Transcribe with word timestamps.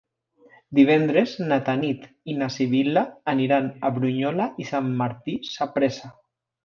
Divendres 0.77 1.33
na 1.51 1.59
Tanit 1.67 2.07
i 2.33 2.35
na 2.39 2.47
Sibil·la 2.55 3.03
aniran 3.35 3.67
a 3.85 3.93
Brunyola 3.99 4.49
i 4.65 4.67
Sant 4.71 4.89
Martí 5.03 5.37
Sapresa. 5.51 6.13